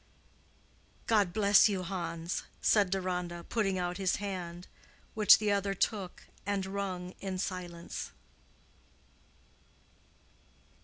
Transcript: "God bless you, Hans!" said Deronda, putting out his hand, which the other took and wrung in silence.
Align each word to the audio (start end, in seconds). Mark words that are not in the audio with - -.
"God 1.05 1.31
bless 1.31 1.69
you, 1.69 1.83
Hans!" 1.83 2.41
said 2.59 2.89
Deronda, 2.89 3.45
putting 3.47 3.77
out 3.77 3.97
his 3.97 4.15
hand, 4.15 4.65
which 5.13 5.37
the 5.37 5.51
other 5.51 5.75
took 5.75 6.23
and 6.43 6.65
wrung 6.65 7.13
in 7.19 7.37
silence. 7.37 8.09